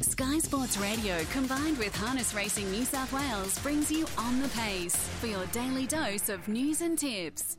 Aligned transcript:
Sky 0.00 0.38
Sports 0.38 0.78
Radio 0.78 1.18
combined 1.32 1.76
with 1.76 1.94
Harness 1.94 2.32
Racing 2.32 2.70
New 2.70 2.84
South 2.84 3.12
Wales 3.12 3.58
brings 3.58 3.90
you 3.90 4.06
on 4.16 4.40
the 4.40 4.48
pace 4.50 4.94
for 4.94 5.26
your 5.26 5.44
daily 5.46 5.86
dose 5.86 6.28
of 6.28 6.46
news 6.46 6.80
and 6.80 6.96
tips. 6.96 7.56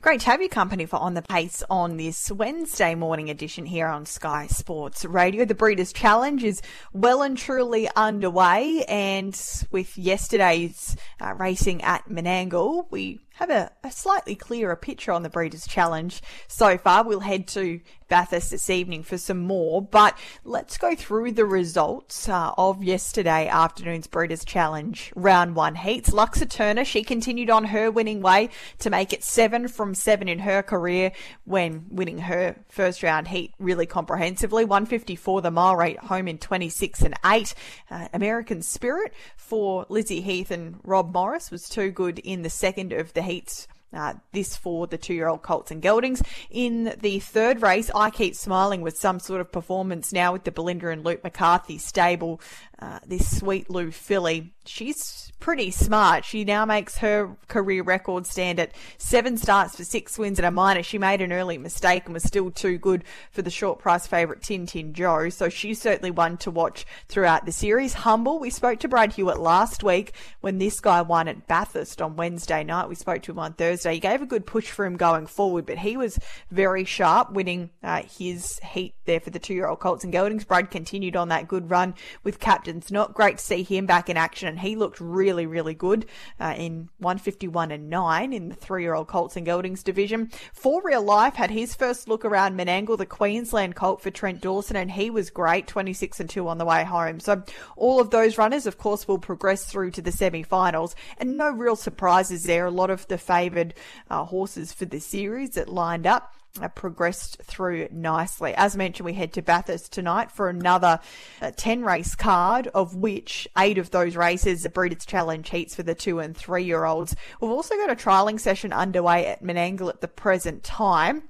Great 0.00 0.18
to 0.22 0.26
have 0.26 0.40
your 0.40 0.48
company 0.48 0.86
for 0.86 0.96
On 0.96 1.14
the 1.14 1.22
Pace 1.22 1.62
on 1.70 1.96
this 1.96 2.28
Wednesday 2.32 2.96
morning 2.96 3.30
edition 3.30 3.64
here 3.64 3.86
on 3.86 4.04
Sky 4.04 4.48
Sports 4.48 5.04
Radio. 5.04 5.44
The 5.44 5.54
Breeders' 5.54 5.92
Challenge 5.92 6.42
is 6.42 6.60
well 6.92 7.22
and 7.22 7.38
truly 7.38 7.88
underway, 7.94 8.84
and 8.88 9.40
with 9.70 9.96
yesterday's 9.96 10.96
uh, 11.20 11.34
racing 11.34 11.82
at 11.82 12.08
Menangle, 12.08 12.86
we 12.90 13.20
have 13.34 13.50
a, 13.50 13.70
a, 13.82 13.90
slightly 13.90 14.34
clearer 14.34 14.76
picture 14.76 15.12
on 15.12 15.22
the 15.22 15.30
Breeders' 15.30 15.66
Challenge 15.66 16.20
so 16.48 16.76
far. 16.78 17.04
We'll 17.04 17.20
head 17.20 17.46
to 17.48 17.80
Bathurst 18.08 18.50
this 18.50 18.68
evening 18.68 19.02
for 19.04 19.16
some 19.16 19.38
more, 19.38 19.80
but 19.80 20.18
let's 20.44 20.76
go 20.76 20.94
through 20.94 21.32
the 21.32 21.46
results 21.46 22.28
uh, 22.28 22.52
of 22.58 22.84
yesterday 22.84 23.48
afternoon's 23.48 24.06
Breeders' 24.06 24.44
Challenge 24.44 25.12
round 25.16 25.56
one 25.56 25.76
heats. 25.76 26.12
Luxa 26.12 26.46
Turner, 26.46 26.84
she 26.84 27.02
continued 27.02 27.48
on 27.48 27.64
her 27.64 27.90
winning 27.90 28.20
way 28.20 28.50
to 28.80 28.90
make 28.90 29.12
it 29.12 29.24
seven 29.24 29.66
from 29.66 29.94
seven 29.94 30.28
in 30.28 30.40
her 30.40 30.62
career 30.62 31.12
when 31.44 31.86
winning 31.90 32.18
her 32.18 32.56
first 32.68 33.02
round 33.02 33.28
heat 33.28 33.54
really 33.58 33.86
comprehensively. 33.86 34.64
154 34.64 35.40
the 35.40 35.50
mile 35.50 35.76
rate 35.76 35.98
home 35.98 36.28
in 36.28 36.38
26 36.38 37.00
and 37.02 37.14
8. 37.24 37.54
Uh, 37.90 38.08
American 38.12 38.60
Spirit 38.62 39.14
for 39.36 39.86
Lizzie 39.88 40.20
Heath 40.20 40.50
and 40.50 40.78
Rob 40.84 41.12
Morris 41.14 41.50
was 41.50 41.68
too 41.68 41.90
good 41.90 42.18
in 42.18 42.42
the 42.42 42.50
second 42.50 42.92
of 42.92 43.12
the 43.14 43.21
the 43.22 43.32
heats 43.32 43.68
uh, 43.94 44.14
this 44.32 44.56
for 44.56 44.86
the 44.86 44.96
two 44.96 45.14
year 45.14 45.28
old 45.28 45.42
Colts 45.42 45.70
and 45.70 45.82
Geldings. 45.82 46.22
In 46.50 46.94
the 47.00 47.18
third 47.20 47.62
race, 47.62 47.90
I 47.94 48.10
keep 48.10 48.34
smiling 48.34 48.80
with 48.80 48.96
some 48.96 49.20
sort 49.20 49.40
of 49.40 49.52
performance 49.52 50.12
now 50.12 50.32
with 50.32 50.44
the 50.44 50.50
Belinda 50.50 50.88
and 50.88 51.04
Luke 51.04 51.22
McCarthy 51.22 51.78
stable. 51.78 52.40
Uh, 52.82 52.98
this 53.06 53.38
sweet 53.38 53.70
Lou 53.70 53.92
filly, 53.92 54.52
she's 54.64 55.30
pretty 55.38 55.70
smart. 55.70 56.24
She 56.24 56.44
now 56.44 56.64
makes 56.64 56.96
her 56.98 57.36
career 57.46 57.84
record 57.84 58.26
stand 58.26 58.58
at 58.58 58.72
seven 58.98 59.36
starts 59.36 59.76
for 59.76 59.84
six 59.84 60.18
wins 60.18 60.40
and 60.40 60.46
a 60.46 60.50
minor. 60.50 60.82
She 60.82 60.98
made 60.98 61.20
an 61.20 61.32
early 61.32 61.58
mistake 61.58 62.06
and 62.06 62.14
was 62.14 62.24
still 62.24 62.50
too 62.50 62.78
good 62.78 63.04
for 63.30 63.42
the 63.42 63.50
short 63.50 63.78
price 63.78 64.08
favourite 64.08 64.42
Tin 64.42 64.66
Tin 64.66 64.94
Joe. 64.94 65.28
So 65.28 65.48
she's 65.48 65.80
certainly 65.80 66.10
one 66.10 66.36
to 66.38 66.50
watch 66.50 66.84
throughout 67.06 67.46
the 67.46 67.52
series. 67.52 67.92
Humble, 67.92 68.40
we 68.40 68.50
spoke 68.50 68.80
to 68.80 68.88
Brad 68.88 69.12
Hewitt 69.12 69.38
last 69.38 69.84
week 69.84 70.12
when 70.40 70.58
this 70.58 70.80
guy 70.80 71.02
won 71.02 71.28
at 71.28 71.46
Bathurst 71.46 72.02
on 72.02 72.16
Wednesday 72.16 72.64
night. 72.64 72.88
We 72.88 72.96
spoke 72.96 73.22
to 73.22 73.32
him 73.32 73.38
on 73.38 73.52
Thursday. 73.52 73.94
He 73.94 74.00
gave 74.00 74.22
a 74.22 74.26
good 74.26 74.44
push 74.44 74.70
for 74.70 74.84
him 74.84 74.96
going 74.96 75.26
forward, 75.26 75.66
but 75.66 75.78
he 75.78 75.96
was 75.96 76.18
very 76.50 76.84
sharp, 76.84 77.32
winning 77.32 77.70
uh, 77.84 78.02
his 78.02 78.58
heat 78.60 78.94
there 79.04 79.20
for 79.20 79.30
the 79.30 79.38
two-year-old 79.38 79.78
Colts 79.78 80.02
and 80.02 80.12
Geldings. 80.12 80.44
Brad 80.44 80.72
continued 80.72 81.14
on 81.14 81.28
that 81.28 81.46
good 81.46 81.70
run 81.70 81.94
with 82.24 82.40
captains. 82.72 82.92
Not 82.92 83.14
great 83.14 83.38
to 83.38 83.44
see 83.44 83.62
him 83.62 83.86
back 83.86 84.08
in 84.08 84.16
action, 84.16 84.48
and 84.48 84.58
he 84.58 84.76
looked 84.76 85.00
really, 85.00 85.46
really 85.46 85.74
good 85.74 86.06
uh, 86.40 86.54
in 86.56 86.88
151 86.98 87.70
and 87.70 87.90
9 87.90 88.32
in 88.32 88.48
the 88.48 88.54
three-year-old 88.54 89.08
Colts 89.08 89.36
and 89.36 89.46
Geldings 89.46 89.82
division. 89.82 90.30
For 90.52 90.82
Real 90.82 91.02
Life 91.02 91.34
had 91.34 91.50
his 91.50 91.74
first 91.74 92.08
look 92.08 92.24
around 92.24 92.58
Menangle, 92.58 92.98
the 92.98 93.06
Queensland 93.06 93.76
Colt 93.76 94.00
for 94.00 94.10
Trent 94.10 94.40
Dawson, 94.40 94.76
and 94.76 94.90
he 94.90 95.10
was 95.10 95.30
great, 95.30 95.66
26 95.66 96.20
and 96.20 96.30
2 96.30 96.48
on 96.48 96.58
the 96.58 96.64
way 96.64 96.84
home. 96.84 97.20
So 97.20 97.42
all 97.76 98.00
of 98.00 98.10
those 98.10 98.38
runners, 98.38 98.66
of 98.66 98.78
course, 98.78 99.06
will 99.06 99.18
progress 99.18 99.64
through 99.64 99.90
to 99.92 100.02
the 100.02 100.12
semi-finals, 100.12 100.94
and 101.18 101.36
no 101.36 101.50
real 101.50 101.76
surprises 101.76 102.44
there. 102.44 102.66
A 102.66 102.70
lot 102.70 102.90
of 102.90 103.06
the 103.08 103.18
favoured 103.18 103.74
uh, 104.10 104.24
horses 104.24 104.72
for 104.72 104.84
the 104.84 105.00
series 105.00 105.50
that 105.50 105.68
lined 105.68 106.06
up 106.06 106.34
uh, 106.60 106.68
progressed 106.68 107.38
through 107.42 107.88
nicely. 107.90 108.54
As 108.54 108.76
mentioned, 108.76 109.06
we 109.06 109.14
head 109.14 109.32
to 109.34 109.42
Bathurst 109.42 109.92
tonight 109.92 110.30
for 110.30 110.48
another 110.48 111.00
uh, 111.40 111.50
10 111.56 111.82
race 111.84 112.14
card, 112.14 112.68
of 112.68 112.94
which 112.94 113.48
eight 113.56 113.78
of 113.78 113.90
those 113.90 114.16
races 114.16 114.66
are 114.66 114.70
Breeders' 114.70 115.06
Challenge 115.06 115.48
heats 115.48 115.74
for 115.74 115.82
the 115.82 115.94
two 115.94 116.18
and 116.18 116.36
three 116.36 116.64
year 116.64 116.84
olds. 116.84 117.16
We've 117.40 117.50
also 117.50 117.76
got 117.76 117.90
a 117.90 117.96
trialling 117.96 118.38
session 118.38 118.72
underway 118.72 119.26
at 119.26 119.42
Menangle 119.42 119.88
at 119.88 120.00
the 120.00 120.08
present 120.08 120.62
time. 120.62 121.28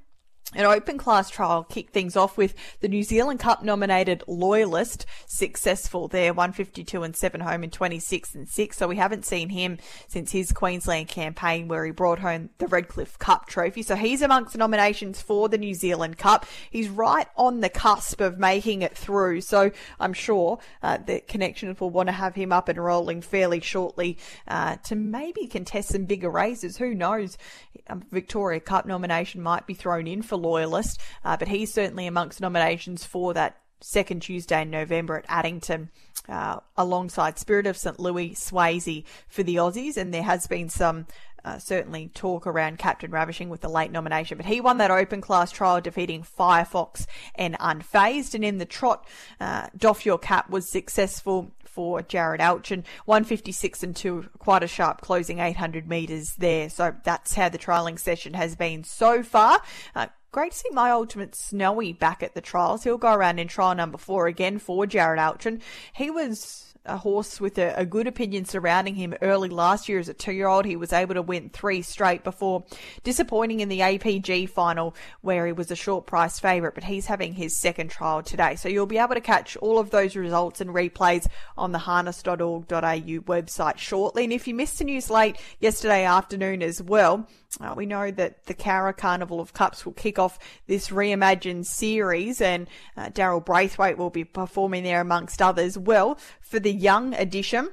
An 0.54 0.66
open 0.66 0.98
class 0.98 1.30
trial 1.30 1.64
kicked 1.64 1.94
things 1.94 2.14
off 2.14 2.36
with 2.36 2.54
the 2.80 2.88
New 2.88 3.02
Zealand 3.02 3.40
Cup 3.40 3.64
nominated 3.64 4.22
Loyalist 4.26 5.06
successful 5.26 6.08
there, 6.08 6.34
152 6.34 7.02
and 7.02 7.16
7 7.16 7.40
home 7.40 7.64
in 7.64 7.70
26 7.70 8.34
and 8.34 8.46
6. 8.46 8.76
So 8.76 8.86
we 8.86 8.96
haven't 8.96 9.24
seen 9.24 9.48
him 9.48 9.78
since 10.08 10.32
his 10.32 10.52
Queensland 10.52 11.08
campaign 11.08 11.68
where 11.68 11.86
he 11.86 11.90
brought 11.90 12.18
home 12.18 12.50
the 12.58 12.66
Redcliffe 12.66 13.18
Cup 13.18 13.46
trophy. 13.46 13.82
So 13.82 13.96
he's 13.96 14.20
amongst 14.20 14.52
the 14.52 14.58
nominations 14.58 15.22
for 15.22 15.48
the 15.48 15.56
New 15.56 15.72
Zealand 15.72 16.18
Cup. 16.18 16.44
He's 16.68 16.90
right 16.90 17.28
on 17.34 17.60
the 17.60 17.70
cusp 17.70 18.20
of 18.20 18.38
making 18.38 18.82
it 18.82 18.94
through. 18.94 19.40
So 19.40 19.70
I'm 19.98 20.12
sure 20.12 20.58
uh, 20.82 20.98
the 20.98 21.20
connections 21.20 21.80
will 21.80 21.88
want 21.88 22.08
to 22.08 22.12
have 22.12 22.34
him 22.34 22.52
up 22.52 22.68
and 22.68 22.78
rolling 22.78 23.22
fairly 23.22 23.60
shortly 23.60 24.18
uh, 24.46 24.76
to 24.84 24.96
maybe 24.96 25.46
contest 25.46 25.88
some 25.92 26.04
bigger 26.04 26.28
races. 26.28 26.76
Who 26.76 26.94
knows? 26.94 27.38
A 27.86 27.96
Victoria 28.10 28.60
Cup 28.60 28.84
nomination 28.84 29.40
might 29.40 29.66
be 29.66 29.72
thrown 29.72 30.06
in 30.06 30.20
for 30.20 30.41
loyalist, 30.42 31.00
uh, 31.24 31.36
but 31.36 31.48
he's 31.48 31.72
certainly 31.72 32.06
amongst 32.06 32.40
nominations 32.40 33.04
for 33.04 33.32
that 33.34 33.56
second 33.80 34.20
Tuesday 34.20 34.62
in 34.62 34.70
November 34.70 35.16
at 35.16 35.24
Addington, 35.28 35.90
uh, 36.28 36.60
alongside 36.76 37.38
Spirit 37.38 37.66
of 37.66 37.76
St. 37.76 37.98
Louis, 37.98 38.34
Swayzee 38.34 39.04
for 39.28 39.42
the 39.42 39.56
Aussies, 39.56 39.96
and 39.96 40.12
there 40.12 40.22
has 40.22 40.46
been 40.46 40.68
some. 40.68 41.06
Uh, 41.44 41.58
certainly 41.58 42.08
talk 42.14 42.46
around 42.46 42.78
Captain 42.78 43.10
Ravishing 43.10 43.48
with 43.48 43.62
the 43.62 43.68
late 43.68 43.90
nomination, 43.90 44.36
but 44.36 44.46
he 44.46 44.60
won 44.60 44.78
that 44.78 44.92
open 44.92 45.20
class 45.20 45.50
trial 45.50 45.80
defeating 45.80 46.22
Firefox 46.22 47.04
and 47.34 47.58
Unfazed. 47.58 48.36
And 48.36 48.44
in 48.44 48.58
the 48.58 48.64
trot, 48.64 49.04
uh, 49.40 49.66
Doff 49.76 50.06
Your 50.06 50.18
Cap 50.18 50.50
was 50.50 50.70
successful 50.70 51.50
for 51.72 52.00
Jarrod 52.02 52.38
Alchin, 52.38 52.84
156 53.06 53.82
and 53.82 53.96
2, 53.96 54.28
quite 54.38 54.62
a 54.62 54.68
sharp 54.68 55.00
closing 55.00 55.40
800 55.40 55.88
metres 55.88 56.34
there. 56.36 56.68
So 56.68 56.94
that's 57.02 57.34
how 57.34 57.48
the 57.48 57.58
trialling 57.58 57.98
session 57.98 58.34
has 58.34 58.54
been 58.54 58.84
so 58.84 59.24
far. 59.24 59.60
Uh, 59.96 60.06
Great 60.32 60.52
to 60.52 60.58
see 60.58 60.70
my 60.70 60.90
ultimate 60.90 61.34
Snowy 61.34 61.92
back 61.92 62.22
at 62.22 62.34
the 62.34 62.40
trials. 62.40 62.84
He'll 62.84 62.96
go 62.96 63.12
around 63.12 63.38
in 63.38 63.48
trial 63.48 63.74
number 63.74 63.98
four 63.98 64.26
again 64.28 64.58
for 64.58 64.86
Jarrod 64.86 65.18
Alchin. 65.18 65.60
He 65.92 66.08
was 66.08 66.72
a 66.86 66.96
horse 66.96 67.38
with 67.38 67.58
a, 67.58 67.74
a, 67.78 67.84
good 67.84 68.06
opinion 68.06 68.46
surrounding 68.46 68.94
him 68.94 69.14
early 69.20 69.50
last 69.50 69.90
year 69.90 69.98
as 69.98 70.08
a 70.08 70.14
two 70.14 70.32
year 70.32 70.48
old. 70.48 70.64
He 70.64 70.74
was 70.74 70.90
able 70.90 71.14
to 71.14 71.22
win 71.22 71.50
three 71.50 71.82
straight 71.82 72.24
before 72.24 72.64
disappointing 73.04 73.60
in 73.60 73.68
the 73.68 73.80
APG 73.80 74.48
final 74.48 74.96
where 75.20 75.46
he 75.46 75.52
was 75.52 75.70
a 75.70 75.76
short 75.76 76.06
price 76.06 76.40
favourite, 76.40 76.74
but 76.74 76.84
he's 76.84 77.06
having 77.06 77.34
his 77.34 77.54
second 77.56 77.90
trial 77.90 78.22
today. 78.22 78.56
So 78.56 78.70
you'll 78.70 78.86
be 78.86 78.98
able 78.98 79.14
to 79.14 79.20
catch 79.20 79.58
all 79.58 79.78
of 79.78 79.90
those 79.90 80.16
results 80.16 80.62
and 80.62 80.70
replays 80.70 81.26
on 81.58 81.72
the 81.72 81.78
harness.org.au 81.78 82.64
website 82.70 83.76
shortly. 83.76 84.24
And 84.24 84.32
if 84.32 84.48
you 84.48 84.54
missed 84.54 84.78
the 84.78 84.84
news 84.84 85.10
late 85.10 85.36
yesterday 85.60 86.04
afternoon 86.04 86.62
as 86.62 86.82
well, 86.82 87.28
uh, 87.60 87.74
we 87.76 87.86
know 87.86 88.10
that 88.10 88.46
the 88.46 88.54
Cara 88.54 88.94
Carnival 88.94 89.40
of 89.40 89.52
Cups 89.52 89.84
will 89.84 89.92
kick 89.92 90.18
off 90.18 90.38
this 90.66 90.88
reimagined 90.88 91.66
series, 91.66 92.40
and 92.40 92.66
uh, 92.96 93.10
Daryl 93.10 93.44
Braithwaite 93.44 93.98
will 93.98 94.10
be 94.10 94.24
performing 94.24 94.84
there 94.84 95.00
amongst 95.00 95.42
others. 95.42 95.76
Well, 95.76 96.18
for 96.40 96.58
the 96.58 96.72
young 96.72 97.14
edition, 97.14 97.70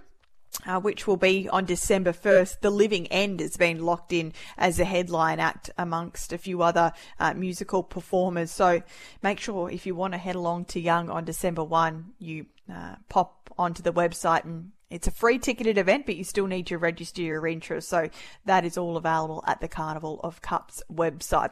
uh, 0.65 0.79
which 0.79 1.07
will 1.07 1.17
be 1.17 1.47
on 1.49 1.65
December 1.65 2.11
1st. 2.11 2.61
The 2.61 2.69
Living 2.69 3.07
End 3.07 3.39
has 3.39 3.55
been 3.55 3.79
locked 3.79 4.11
in 4.11 4.33
as 4.57 4.79
a 4.79 4.85
headline 4.85 5.39
act 5.39 5.69
amongst 5.77 6.33
a 6.33 6.37
few 6.37 6.61
other 6.61 6.91
uh, 7.19 7.33
musical 7.33 7.83
performers. 7.83 8.51
So 8.51 8.81
make 9.21 9.39
sure 9.39 9.69
if 9.69 9.85
you 9.85 9.95
want 9.95 10.13
to 10.13 10.17
head 10.17 10.35
along 10.35 10.65
to 10.65 10.79
Young 10.79 11.09
on 11.09 11.23
December 11.23 11.63
1, 11.63 12.13
you 12.19 12.47
uh, 12.71 12.95
pop 13.07 13.49
onto 13.57 13.81
the 13.83 13.93
website 13.93 14.43
and 14.43 14.71
it's 14.89 15.07
a 15.07 15.11
free 15.11 15.37
ticketed 15.37 15.77
event, 15.77 16.07
but 16.07 16.15
you 16.15 16.23
still 16.23 16.47
need 16.47 16.65
to 16.67 16.77
register 16.79 17.21
your 17.21 17.45
interest. 17.45 17.89
So 17.89 18.09
that 18.45 18.65
is 18.65 18.75
all 18.75 18.97
available 18.97 19.43
at 19.45 19.61
the 19.61 19.67
Carnival 19.67 20.19
of 20.23 20.41
Cups 20.41 20.81
website. 20.91 21.51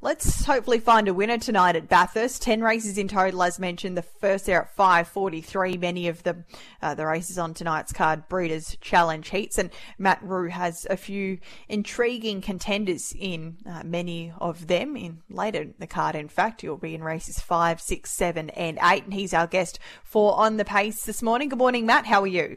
Let's 0.00 0.46
hopefully 0.46 0.78
find 0.78 1.06
a 1.06 1.12
winner 1.12 1.36
tonight 1.36 1.76
at 1.76 1.88
Bathurst. 1.88 2.40
Ten 2.40 2.62
races 2.62 2.96
in 2.96 3.08
total, 3.08 3.42
as 3.42 3.58
mentioned. 3.58 3.96
The 3.96 4.02
first 4.02 4.46
there 4.46 4.62
at 4.62 4.74
5:43. 4.74 5.78
Many 5.78 6.08
of 6.08 6.22
the 6.22 6.44
uh, 6.80 6.94
the 6.94 7.06
races 7.06 7.38
on 7.38 7.52
tonight's 7.52 7.92
card, 7.92 8.26
Breeders' 8.28 8.78
Challenge 8.80 9.28
heats, 9.28 9.58
and 9.58 9.70
Matt 9.98 10.22
Rue 10.22 10.48
has 10.48 10.86
a 10.88 10.96
few 10.96 11.38
intriguing 11.68 12.40
contenders 12.40 13.12
in 13.18 13.58
uh, 13.68 13.82
many 13.84 14.32
of 14.40 14.66
them. 14.66 14.96
In 14.96 15.18
later 15.28 15.62
in 15.62 15.74
the 15.78 15.86
card, 15.86 16.14
in 16.16 16.28
fact, 16.28 16.62
you'll 16.62 16.78
be 16.78 16.94
in 16.94 17.04
races 17.04 17.38
five, 17.38 17.82
six, 17.82 18.12
seven, 18.12 18.48
and 18.50 18.78
eight. 18.82 19.04
And 19.04 19.12
he's 19.12 19.34
our 19.34 19.46
guest 19.46 19.78
for 20.04 20.38
on 20.38 20.56
the 20.56 20.64
pace 20.64 21.04
this 21.04 21.22
morning. 21.22 21.50
Good 21.50 21.58
morning, 21.58 21.84
Matt. 21.84 22.06
How 22.06 22.22
are 22.22 22.26
you? 22.26 22.56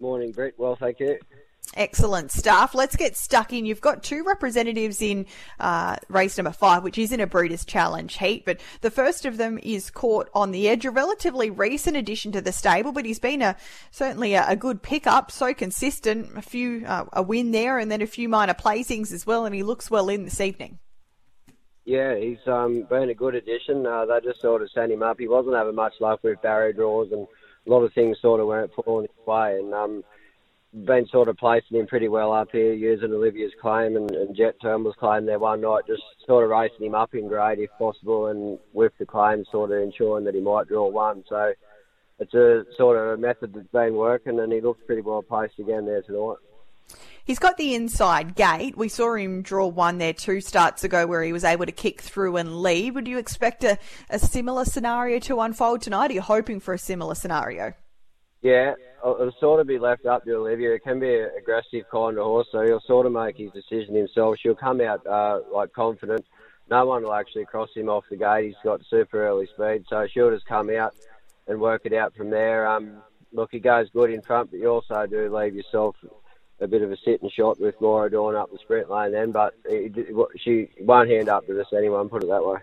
Morning, 0.00 0.32
Britt. 0.32 0.54
Well, 0.56 0.76
thank 0.76 0.98
you. 1.00 1.18
Excellent 1.76 2.32
stuff. 2.32 2.74
Let's 2.74 2.96
get 2.96 3.16
stuck 3.16 3.52
in. 3.52 3.64
You've 3.64 3.80
got 3.80 4.02
two 4.02 4.24
representatives 4.24 5.00
in 5.00 5.26
uh, 5.60 5.96
race 6.08 6.36
number 6.36 6.50
five, 6.50 6.82
which 6.82 6.98
is 6.98 7.12
in 7.12 7.20
a 7.20 7.28
Breeders' 7.28 7.64
Challenge 7.64 8.12
heat, 8.16 8.44
but 8.44 8.60
the 8.80 8.90
first 8.90 9.24
of 9.24 9.36
them 9.36 9.56
is 9.62 9.88
caught 9.88 10.28
on 10.34 10.50
the 10.50 10.68
edge. 10.68 10.84
A 10.84 10.90
relatively 10.90 11.48
recent 11.48 11.96
addition 11.96 12.32
to 12.32 12.40
the 12.40 12.50
stable, 12.50 12.90
but 12.90 13.04
he's 13.04 13.20
been 13.20 13.40
a 13.40 13.56
certainly 13.92 14.34
a, 14.34 14.48
a 14.48 14.56
good 14.56 14.82
pickup. 14.82 15.30
So 15.30 15.54
consistent. 15.54 16.36
A 16.36 16.42
few 16.42 16.84
uh, 16.86 17.04
a 17.12 17.22
win 17.22 17.52
there, 17.52 17.78
and 17.78 17.88
then 17.88 18.02
a 18.02 18.06
few 18.06 18.28
minor 18.28 18.54
placings 18.54 19.12
as 19.12 19.24
well, 19.24 19.44
and 19.44 19.54
he 19.54 19.62
looks 19.62 19.90
well 19.90 20.08
in 20.08 20.24
this 20.24 20.40
evening. 20.40 20.80
Yeah, 21.84 22.16
he's 22.16 22.38
um, 22.46 22.86
been 22.90 23.10
a 23.10 23.14
good 23.14 23.34
addition. 23.34 23.86
Uh, 23.86 24.06
they 24.06 24.20
just 24.24 24.40
sort 24.40 24.62
of 24.62 24.70
sent 24.72 24.90
him 24.90 25.02
up. 25.02 25.20
He 25.20 25.28
wasn't 25.28 25.56
having 25.56 25.74
much 25.74 25.94
luck 26.00 26.20
with 26.24 26.42
barrier 26.42 26.72
draws, 26.72 27.12
and 27.12 27.28
a 27.66 27.70
lot 27.70 27.82
of 27.82 27.92
things 27.92 28.18
sort 28.20 28.40
of 28.40 28.46
weren't 28.46 28.72
falling 28.74 29.06
his 29.06 29.26
way. 29.26 29.58
And 29.58 29.74
um, 29.74 30.04
been 30.72 31.06
sort 31.08 31.28
of 31.28 31.36
placing 31.36 31.78
him 31.78 31.86
pretty 31.86 32.08
well 32.08 32.32
up 32.32 32.48
here, 32.52 32.72
using 32.72 33.12
Olivia's 33.12 33.52
claim 33.60 33.96
and, 33.96 34.10
and 34.12 34.36
Jet 34.36 34.54
Turnbull's 34.62 34.94
claim 34.98 35.26
there 35.26 35.38
one 35.38 35.60
night, 35.60 35.82
just 35.86 36.02
sort 36.26 36.44
of 36.44 36.50
racing 36.50 36.86
him 36.86 36.94
up 36.94 37.14
in 37.14 37.28
grade 37.28 37.58
if 37.58 37.70
possible, 37.78 38.26
and 38.28 38.58
with 38.72 38.92
the 38.98 39.06
claim 39.06 39.44
sort 39.50 39.72
of 39.72 39.82
ensuring 39.82 40.24
that 40.24 40.34
he 40.34 40.40
might 40.40 40.68
draw 40.68 40.88
one. 40.88 41.24
So 41.28 41.52
it's 42.20 42.34
a 42.34 42.64
sort 42.76 42.96
of 42.98 43.18
a 43.18 43.20
method 43.20 43.52
that's 43.52 43.66
been 43.68 43.94
working, 43.94 44.38
and 44.38 44.52
he 44.52 44.60
looks 44.60 44.82
pretty 44.86 45.02
well 45.02 45.22
placed 45.22 45.58
again 45.58 45.86
there 45.86 46.02
tonight. 46.02 46.36
He's 47.30 47.38
got 47.38 47.58
the 47.58 47.76
inside 47.76 48.34
gate. 48.34 48.76
We 48.76 48.88
saw 48.88 49.14
him 49.14 49.42
draw 49.42 49.68
one 49.68 49.98
there 49.98 50.12
two 50.12 50.40
starts 50.40 50.82
ago 50.82 51.06
where 51.06 51.22
he 51.22 51.32
was 51.32 51.44
able 51.44 51.64
to 51.64 51.70
kick 51.70 52.00
through 52.00 52.38
and 52.38 52.60
lead. 52.60 52.96
Would 52.96 53.06
you 53.06 53.18
expect 53.18 53.62
a, 53.62 53.78
a 54.08 54.18
similar 54.18 54.64
scenario 54.64 55.20
to 55.20 55.38
unfold 55.38 55.82
tonight? 55.82 56.10
Are 56.10 56.14
you 56.14 56.22
hoping 56.22 56.58
for 56.58 56.74
a 56.74 56.78
similar 56.78 57.14
scenario? 57.14 57.72
Yeah, 58.42 58.74
it'll 58.98 59.30
sort 59.38 59.60
of 59.60 59.68
be 59.68 59.78
left 59.78 60.06
up 60.06 60.24
to 60.24 60.38
Olivia. 60.38 60.74
It 60.74 60.82
can 60.82 60.98
be 60.98 61.20
an 61.20 61.30
aggressive 61.38 61.84
kind 61.92 62.18
of 62.18 62.24
horse, 62.24 62.48
so 62.50 62.62
he'll 62.62 62.80
sort 62.80 63.06
of 63.06 63.12
make 63.12 63.36
his 63.36 63.52
decision 63.52 63.94
himself. 63.94 64.34
She'll 64.40 64.56
come 64.56 64.80
out 64.80 65.06
uh, 65.06 65.38
like 65.52 65.72
confident. 65.72 66.24
No 66.68 66.84
one 66.84 67.04
will 67.04 67.14
actually 67.14 67.44
cross 67.44 67.68
him 67.76 67.88
off 67.88 68.02
the 68.10 68.16
gate. 68.16 68.46
He's 68.46 68.54
got 68.64 68.80
super 68.90 69.24
early 69.24 69.48
speed, 69.54 69.84
so 69.88 70.04
she'll 70.12 70.32
just 70.32 70.46
come 70.46 70.68
out 70.70 70.96
and 71.46 71.60
work 71.60 71.82
it 71.84 71.92
out 71.92 72.12
from 72.16 72.30
there. 72.30 72.66
Um, 72.66 72.96
look, 73.32 73.50
he 73.52 73.60
goes 73.60 73.88
good 73.90 74.10
in 74.10 74.20
front, 74.20 74.50
but 74.50 74.58
you 74.58 74.66
also 74.66 75.06
do 75.06 75.32
leave 75.32 75.54
yourself 75.54 75.94
a 76.60 76.68
bit 76.68 76.82
of 76.82 76.92
a 76.92 76.96
sit 77.04 77.22
and 77.22 77.32
shot 77.32 77.60
with 77.60 77.74
Laura 77.80 78.10
Dawn 78.10 78.36
up 78.36 78.50
the 78.50 78.58
sprint 78.58 78.90
lane 78.90 79.12
then, 79.12 79.32
but 79.32 79.54
she 80.36 80.68
won't 80.80 81.08
hand 81.08 81.28
up 81.28 81.46
to 81.46 81.54
this 81.54 81.66
anyone, 81.76 82.08
put 82.08 82.22
it 82.22 82.28
that 82.28 82.44
way. 82.44 82.58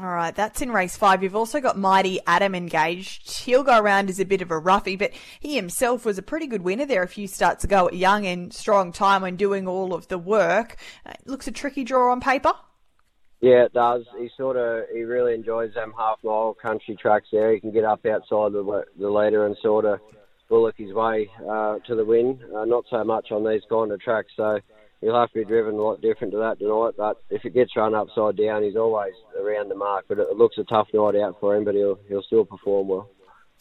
All 0.00 0.06
right, 0.06 0.34
that's 0.34 0.62
in 0.62 0.72
race 0.72 0.96
five. 0.96 1.22
You've 1.22 1.36
also 1.36 1.60
got 1.60 1.76
Mighty 1.76 2.18
Adam 2.26 2.54
engaged. 2.54 3.40
He'll 3.40 3.62
go 3.62 3.78
around 3.78 4.08
as 4.08 4.18
a 4.18 4.24
bit 4.24 4.40
of 4.40 4.50
a 4.50 4.58
roughie, 4.58 4.96
but 4.96 5.12
he 5.38 5.54
himself 5.54 6.06
was 6.06 6.16
a 6.16 6.22
pretty 6.22 6.46
good 6.46 6.62
winner 6.62 6.86
there 6.86 7.02
a 7.02 7.08
few 7.08 7.26
starts 7.26 7.62
ago 7.62 7.88
at 7.88 7.94
young 7.94 8.24
and 8.26 8.54
strong 8.54 8.90
time 8.90 9.20
when 9.20 9.36
doing 9.36 9.68
all 9.68 9.92
of 9.92 10.08
the 10.08 10.16
work. 10.16 10.76
Uh, 11.04 11.12
looks 11.26 11.46
a 11.46 11.52
tricky 11.52 11.84
draw 11.84 12.10
on 12.10 12.22
paper. 12.22 12.54
Yeah, 13.42 13.64
it 13.64 13.74
does. 13.74 14.04
He 14.18 14.30
sort 14.34 14.56
of 14.56 14.84
he 14.94 15.02
really 15.02 15.34
enjoys 15.34 15.74
them 15.74 15.92
half 15.98 16.20
mile 16.24 16.54
country 16.54 16.96
tracks 16.96 17.28
there. 17.30 17.52
He 17.52 17.60
can 17.60 17.70
get 17.70 17.84
up 17.84 18.06
outside 18.06 18.52
the 18.52 18.84
the 18.98 19.10
leader 19.10 19.44
and 19.44 19.56
sort 19.60 19.84
of 19.84 20.00
bullock 20.52 20.74
his 20.76 20.92
way 20.92 21.30
uh, 21.48 21.78
to 21.86 21.94
the 21.94 22.04
win. 22.04 22.38
Uh, 22.54 22.66
not 22.66 22.84
so 22.90 23.02
much 23.02 23.32
on 23.32 23.42
these 23.42 23.62
kind 23.70 23.90
of 23.90 23.98
tracks, 24.00 24.30
so 24.36 24.58
he'll 25.00 25.18
have 25.18 25.30
to 25.30 25.38
be 25.38 25.44
driven 25.46 25.76
a 25.76 25.82
lot 25.82 26.02
different 26.02 26.30
to 26.30 26.38
that 26.40 26.58
tonight. 26.58 26.92
But 26.98 27.16
if 27.30 27.46
it 27.46 27.54
gets 27.54 27.74
run 27.74 27.94
upside 27.94 28.36
down, 28.36 28.62
he's 28.62 28.76
always 28.76 29.14
around 29.40 29.70
the 29.70 29.74
mark. 29.74 30.04
But 30.08 30.18
it 30.18 30.36
looks 30.36 30.58
a 30.58 30.64
tough 30.64 30.88
night 30.92 31.16
out 31.16 31.38
for 31.40 31.56
him, 31.56 31.64
but 31.64 31.74
he'll 31.74 31.98
he'll 32.06 32.22
still 32.22 32.44
perform 32.44 32.88
well. 32.88 33.08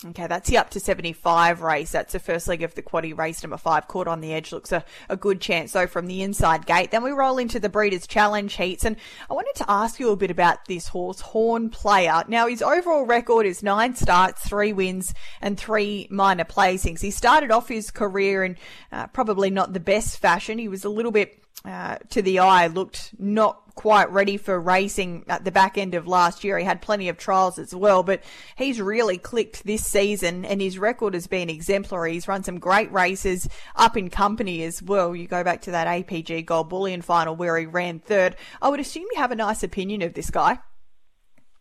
Okay, 0.04 0.26
that's 0.26 0.50
the 0.50 0.58
up 0.58 0.72
to 0.72 0.80
75 0.80 1.62
race. 1.62 1.92
That's 1.92 2.14
the 2.14 2.20
first 2.20 2.48
leg 2.48 2.64
of 2.64 2.74
the 2.74 2.82
quaddy 2.82 3.16
race 3.16 3.44
number 3.44 3.58
five. 3.58 3.88
Caught 3.88 4.08
on 4.08 4.20
the 4.20 4.34
edge 4.34 4.52
looks 4.52 4.72
a, 4.72 4.84
a 5.10 5.16
good 5.16 5.40
chance 5.40 5.74
though 5.74 5.86
from 5.86 6.08
the 6.08 6.24
inside 6.24 6.66
gate. 6.66 6.90
Then 6.90 7.04
we 7.04 7.12
roll 7.12 7.38
into 7.38 7.60
the 7.60 7.70
Breeders' 7.70 8.08
Challenge 8.08 8.52
heats 8.52 8.84
and 8.84 8.96
I 9.30 9.36
wanted 9.36 9.54
to 9.58 9.70
ask 9.70 10.00
you 10.00 10.10
a 10.10 10.16
bit 10.16 10.32
about 10.32 10.66
this 10.66 10.88
horse, 10.88 11.22
Horn 11.22 11.70
Player. 11.70 12.24
Now 12.28 12.48
his 12.48 12.64
overall 12.64 13.06
record 13.06 13.46
is 13.46 13.62
nine 13.62 13.94
starts, 13.94 14.42
three 14.48 14.74
wins 14.74 15.14
and 15.40 15.56
three 15.56 16.08
minor 16.10 16.46
placings. 16.46 17.02
He 17.02 17.12
started 17.12 17.52
off 17.52 17.68
his 17.68 17.92
career 17.92 18.44
in 18.44 18.58
uh, 18.92 19.06
probably 19.08 19.52
not 19.52 19.74
the 19.74 19.80
best 19.80 20.18
fashion. 20.18 20.58
He 20.58 20.68
was 20.68 20.84
a 20.84 20.90
little 20.90 21.12
bit 21.12 21.41
uh, 21.64 21.98
to 22.10 22.22
the 22.22 22.40
eye 22.40 22.68
looked 22.68 23.12
not 23.20 23.62
quite 23.76 24.12
ready 24.12 24.38
for 24.38 24.60
racing 24.60 25.24
at 25.28 25.44
the 25.44 25.52
back 25.52 25.78
end 25.78 25.94
of 25.94 26.08
last 26.08 26.44
year. 26.44 26.58
He 26.58 26.66
had 26.66 26.82
plenty 26.82 27.10
of 27.10 27.18
trials 27.18 27.58
as 27.58 27.74
well, 27.74 28.04
but 28.04 28.24
he's 28.56 28.82
really 28.82 29.18
clicked 29.18 29.64
this 29.64 29.86
season 29.86 30.46
and 30.46 30.62
his 30.62 30.78
record 30.78 31.14
has 31.14 31.28
been 31.28 31.50
exemplary. 31.50 32.14
He's 32.14 32.28
run 32.28 32.44
some 32.44 32.60
great 32.60 32.92
races 32.92 33.48
up 33.76 33.96
in 33.96 34.10
company 34.10 34.64
as 34.64 34.82
well. 34.82 35.16
You 35.16 35.28
go 35.28 35.44
back 35.44 35.62
to 35.64 35.72
that 35.72 35.88
APG 35.88 36.46
Gold 36.46 36.70
Bullion 36.70 37.02
final 37.02 37.36
where 37.36 37.58
he 37.58 37.66
ran 37.66 38.00
third. 38.00 38.36
I 38.62 38.70
would 38.70 38.80
assume 38.80 39.06
you 39.12 39.20
have 39.20 39.32
a 39.32 39.36
nice 39.36 39.64
opinion 39.64 40.02
of 40.02 40.14
this 40.14 40.30
guy. 40.30 40.60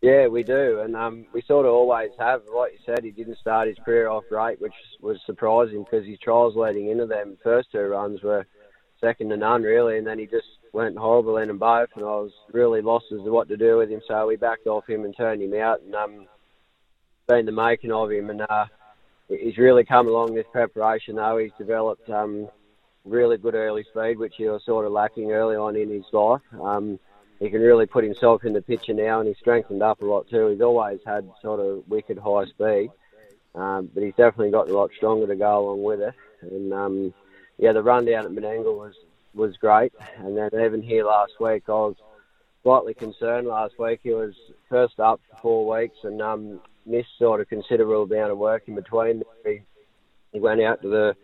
Yeah, 0.01 0.27
we 0.27 0.41
do, 0.41 0.79
and 0.79 0.95
um, 0.95 1.27
we 1.31 1.43
sort 1.43 1.67
of 1.67 1.73
always 1.73 2.09
have. 2.17 2.41
Like 2.51 2.71
you 2.71 2.79
said, 2.87 3.03
he 3.03 3.11
didn't 3.11 3.37
start 3.37 3.67
his 3.67 3.77
career 3.85 4.09
off 4.09 4.23
great, 4.29 4.59
which 4.59 4.73
was 4.99 5.19
surprising 5.27 5.83
because 5.83 6.07
his 6.07 6.17
trials 6.17 6.55
leading 6.55 6.89
into 6.89 7.05
them 7.05 7.37
first 7.43 7.71
two 7.71 7.81
runs 7.81 8.23
were 8.23 8.47
second 9.01 9.29
to 9.29 9.37
none 9.37 9.63
really, 9.63 9.97
and 9.97 10.07
then 10.07 10.19
he 10.19 10.25
just 10.25 10.47
went 10.71 10.97
horrible 10.97 11.37
in 11.37 11.47
them 11.47 11.57
both, 11.57 11.89
and 11.95 12.05
I 12.05 12.07
was 12.07 12.31
really 12.53 12.81
lost 12.81 13.05
as 13.11 13.19
to 13.23 13.31
what 13.31 13.49
to 13.49 13.57
do 13.57 13.77
with 13.77 13.89
him. 13.89 14.01
So 14.07 14.27
we 14.27 14.37
backed 14.37 14.67
off 14.67 14.87
him 14.87 15.03
and 15.03 15.15
turned 15.15 15.41
him 15.41 15.53
out, 15.59 15.81
and 15.81 15.95
um, 15.95 16.27
been 17.27 17.45
the 17.45 17.51
making 17.51 17.91
of 17.91 18.11
him, 18.11 18.29
and 18.29 18.41
uh, 18.41 18.65
he's 19.27 19.57
really 19.57 19.83
come 19.83 20.07
along 20.07 20.33
this 20.33 20.45
preparation. 20.51 21.15
Though 21.15 21.37
he's 21.37 21.51
developed 21.57 22.09
um, 22.09 22.47
really 23.03 23.37
good 23.37 23.55
early 23.55 23.83
speed, 23.83 24.17
which 24.17 24.35
he 24.37 24.47
was 24.47 24.63
sort 24.65 24.85
of 24.85 24.91
lacking 24.91 25.31
early 25.31 25.55
on 25.55 25.75
in 25.75 25.89
his 25.89 26.05
life. 26.13 26.41
Um, 26.61 26.99
he 27.39 27.49
can 27.49 27.61
really 27.61 27.87
put 27.87 28.03
himself 28.03 28.45
in 28.45 28.53
the 28.53 28.61
picture 28.61 28.93
now, 28.93 29.19
and 29.19 29.27
he's 29.27 29.37
strengthened 29.39 29.81
up 29.81 30.01
a 30.01 30.05
lot 30.05 30.29
too. 30.29 30.47
He's 30.47 30.61
always 30.61 30.99
had 31.05 31.27
sort 31.41 31.59
of 31.59 31.83
wicked 31.89 32.19
high 32.19 32.45
speed, 32.45 32.91
um, 33.55 33.89
but 33.93 34.03
he's 34.03 34.15
definitely 34.15 34.51
got 34.51 34.69
a 34.69 34.77
lot 34.77 34.91
stronger 34.95 35.27
to 35.27 35.35
go 35.35 35.59
along 35.59 35.83
with 35.83 36.01
it, 36.01 36.13
and. 36.41 36.73
Um, 36.73 37.13
yeah, 37.57 37.73
the 37.73 37.83
run 37.83 38.05
down 38.05 38.25
at 38.25 38.31
Menangle 38.31 38.77
was 38.77 38.95
was 39.33 39.55
great, 39.57 39.93
and 40.17 40.37
then 40.37 40.49
even 40.53 40.81
here 40.81 41.05
last 41.05 41.33
week, 41.39 41.63
I 41.67 41.71
was 41.71 41.95
slightly 42.63 42.93
concerned. 42.93 43.47
Last 43.47 43.79
week 43.79 44.01
he 44.03 44.11
was 44.11 44.33
first 44.69 44.99
up 44.99 45.21
for 45.29 45.37
four 45.41 45.79
weeks 45.79 45.97
and 46.03 46.21
um, 46.21 46.59
missed 46.85 47.17
sort 47.17 47.41
of 47.41 47.49
considerable 47.49 48.03
amount 48.03 48.31
of 48.31 48.37
work 48.37 48.63
in 48.67 48.75
between. 48.75 49.23
He, 49.45 49.61
he 50.33 50.39
went 50.39 50.61
out 50.61 50.81
to 50.81 50.89
the 50.89 51.15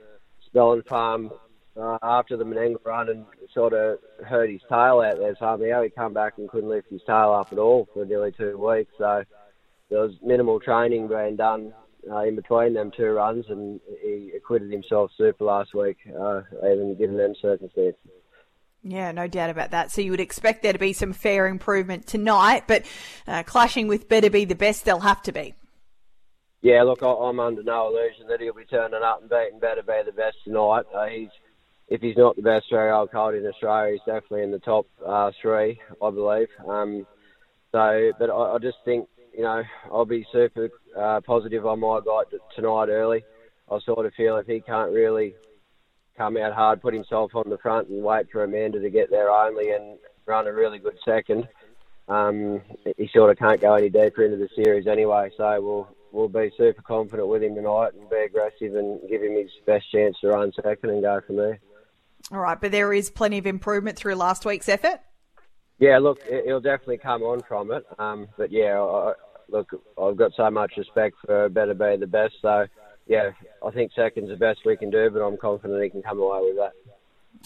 Spelling 0.45 0.83
Farm 0.83 1.31
uh, 1.79 1.97
after 2.01 2.37
the 2.37 2.43
Menangle 2.43 2.83
run 2.85 3.09
and 3.09 3.25
sort 3.53 3.73
of 3.73 3.99
hurt 4.25 4.49
his 4.49 4.61
tail 4.69 5.01
out 5.01 5.17
there 5.17 5.35
somehow. 5.39 5.83
He 5.83 5.89
come 5.89 6.13
back 6.13 6.33
and 6.37 6.49
couldn't 6.49 6.69
lift 6.69 6.89
his 6.89 7.01
tail 7.05 7.33
up 7.33 7.51
at 7.51 7.59
all 7.59 7.87
for 7.93 8.05
nearly 8.05 8.31
two 8.31 8.57
weeks. 8.57 8.91
So 8.97 9.23
there 9.89 10.01
was 10.01 10.13
minimal 10.23 10.59
training 10.59 11.07
being 11.07 11.35
done 11.35 11.73
uh, 12.11 12.23
in 12.23 12.35
between 12.35 12.73
them 12.73 12.91
two 12.95 13.11
runs, 13.11 13.45
and 13.49 13.79
he 14.01 14.31
acquitted 14.35 14.71
himself 14.71 15.11
super 15.17 15.43
last 15.43 15.73
week, 15.73 15.97
uh, 16.07 16.41
even 16.63 16.95
given 16.97 17.17
them 17.17 17.33
circumstances. 17.41 17.95
Yeah, 18.83 19.11
no 19.11 19.27
doubt 19.27 19.49
about 19.49 19.71
that. 19.71 19.91
So 19.91 20.01
you 20.01 20.11
would 20.11 20.19
expect 20.19 20.63
there 20.63 20.73
to 20.73 20.79
be 20.79 20.93
some 20.93 21.11
fair 21.11 21.47
improvement 21.47 22.07
tonight, 22.07 22.63
but 22.67 22.85
uh, 23.27 23.43
clashing 23.43 23.87
with 23.87 24.07
Better 24.07 24.29
Be 24.29 24.45
the 24.45 24.55
Best, 24.55 24.85
they'll 24.85 24.99
have 24.99 25.21
to 25.23 25.31
be. 25.31 25.53
Yeah, 26.61 26.83
look, 26.83 27.01
I'm 27.01 27.39
under 27.39 27.63
no 27.63 27.89
illusion 27.89 28.27
that 28.29 28.39
he'll 28.39 28.53
be 28.53 28.65
turning 28.65 29.01
up 29.03 29.21
and 29.21 29.29
beating 29.29 29.59
Better 29.59 29.83
Be 29.83 30.01
the 30.05 30.11
Best 30.11 30.37
tonight. 30.43 30.85
Uh, 30.93 31.05
he's 31.05 31.29
if 31.89 32.01
he's 32.01 32.17
not 32.17 32.35
the 32.35 32.41
best 32.41 32.65
three-year-old 32.69 33.11
colt 33.11 33.33
in 33.33 33.45
Australia, 33.45 33.93
he's 33.93 34.01
definitely 34.05 34.43
in 34.43 34.51
the 34.51 34.59
top 34.59 34.87
uh, 35.05 35.31
three, 35.41 35.79
I 36.01 36.09
believe. 36.09 36.49
Um, 36.67 37.07
so, 37.71 38.11
but 38.19 38.29
I, 38.29 38.55
I 38.55 38.57
just 38.59 38.77
think 38.83 39.07
you 39.37 39.43
know, 39.43 39.63
I'll 39.91 40.05
be 40.05 40.25
super 40.31 40.69
uh, 40.97 41.21
positive 41.21 41.65
on 41.65 41.79
my 41.79 41.99
guy 42.03 42.23
tonight 42.55 42.89
early. 42.89 43.23
I 43.71 43.79
sort 43.85 44.07
of 44.07 44.13
feel 44.15 44.37
if 44.37 44.47
he 44.47 44.61
can't 44.61 44.91
really 44.91 45.35
come 46.17 46.37
out 46.37 46.53
hard, 46.53 46.81
put 46.81 46.95
himself 46.95 47.35
on 47.35 47.47
the 47.47 47.59
front 47.59 47.87
and 47.89 48.03
wait 48.03 48.31
for 48.31 48.43
Amanda 48.43 48.79
to 48.79 48.89
get 48.89 49.11
there 49.11 49.29
only 49.29 49.69
and 49.69 49.99
run 50.25 50.47
a 50.47 50.53
really 50.53 50.79
good 50.79 50.97
second, 51.05 51.47
um, 52.07 52.61
he 52.97 53.07
sort 53.13 53.29
of 53.29 53.37
can't 53.37 53.61
go 53.61 53.75
any 53.75 53.89
deeper 53.89 54.23
into 54.23 54.37
the 54.37 54.49
series 54.55 54.87
anyway. 54.87 55.29
So 55.37 55.61
we'll 55.61 55.87
we'll 56.11 56.29
be 56.29 56.51
super 56.57 56.81
confident 56.81 57.27
with 57.27 57.43
him 57.43 57.53
tonight 57.53 57.93
and 57.93 58.09
be 58.09 58.15
aggressive 58.15 58.75
and 58.75 58.99
give 59.07 59.21
him 59.21 59.35
his 59.35 59.51
best 59.67 59.91
chance 59.91 60.17
to 60.21 60.29
run 60.29 60.51
second 60.63 60.89
and 60.89 61.03
go 61.03 61.21
from 61.27 61.35
there. 61.35 61.59
All 62.31 62.39
right, 62.39 62.59
but 62.59 62.71
there 62.71 62.91
is 62.91 63.11
plenty 63.11 63.37
of 63.37 63.45
improvement 63.45 63.97
through 63.97 64.15
last 64.15 64.45
week's 64.45 64.67
effort. 64.67 64.99
Yeah, 65.79 65.99
look, 65.99 66.19
he'll 66.23 66.59
definitely 66.59 66.97
come 66.97 67.21
on 67.21 67.41
from 67.43 67.71
it. 67.71 67.85
Um, 67.99 68.27
but 68.35 68.51
yeah, 68.51 68.81
I, 68.81 69.13
look, 69.49 69.69
I've 70.01 70.17
got 70.17 70.31
so 70.35 70.49
much 70.49 70.73
respect 70.77 71.15
for 71.25 71.49
Better 71.49 71.73
Be 71.73 71.97
the 71.97 72.07
Best. 72.07 72.35
So, 72.41 72.65
yeah, 73.07 73.31
I 73.65 73.71
think 73.71 73.91
second's 73.95 74.29
the 74.29 74.35
best 74.35 74.59
we 74.65 74.77
can 74.77 74.89
do, 74.89 75.09
but 75.09 75.21
I'm 75.21 75.37
confident 75.37 75.83
he 75.83 75.89
can 75.89 76.01
come 76.01 76.19
away 76.19 76.39
with 76.41 76.57
that. 76.57 76.73